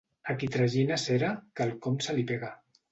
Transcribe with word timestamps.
A 0.31 0.35
qui 0.43 0.49
tragina 0.55 0.99
cera 1.03 1.31
quelcom 1.61 2.05
se 2.09 2.19
li 2.21 2.29
pega. 2.35 2.53